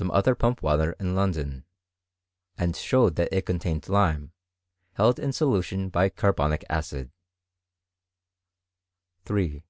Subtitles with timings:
[0.00, 1.64] 345 I wKr pump water in London,
[2.56, 4.32] and showed that it con ■ .binfid lime,
[4.94, 7.10] held in solution by carbonic acid,
[9.26, 9.48] ''W 3.
[9.58, 9.64] Dr.